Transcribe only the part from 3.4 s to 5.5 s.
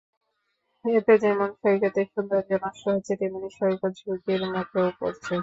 সৈকত ঝুঁকির মুখেও পড়ছে।